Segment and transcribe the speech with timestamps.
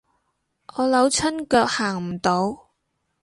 [0.77, 2.71] 我扭親腳行唔到